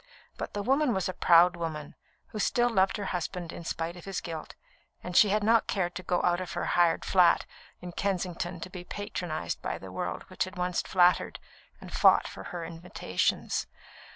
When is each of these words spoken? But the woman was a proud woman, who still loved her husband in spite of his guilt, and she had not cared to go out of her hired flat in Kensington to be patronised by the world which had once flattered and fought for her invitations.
But 0.35 0.55
the 0.55 0.63
woman 0.63 0.95
was 0.95 1.07
a 1.07 1.13
proud 1.13 1.55
woman, 1.55 1.93
who 2.29 2.39
still 2.39 2.71
loved 2.71 2.97
her 2.97 3.05
husband 3.13 3.53
in 3.53 3.63
spite 3.63 3.95
of 3.95 4.05
his 4.05 4.19
guilt, 4.19 4.55
and 5.03 5.15
she 5.15 5.29
had 5.29 5.43
not 5.43 5.67
cared 5.67 5.93
to 5.93 6.01
go 6.01 6.23
out 6.23 6.41
of 6.41 6.53
her 6.53 6.65
hired 6.73 7.05
flat 7.05 7.45
in 7.81 7.91
Kensington 7.91 8.59
to 8.61 8.69
be 8.71 8.83
patronised 8.83 9.61
by 9.61 9.77
the 9.77 9.91
world 9.91 10.23
which 10.23 10.45
had 10.45 10.57
once 10.57 10.81
flattered 10.81 11.39
and 11.79 11.93
fought 11.93 12.27
for 12.27 12.45
her 12.45 12.65
invitations. 12.65 13.67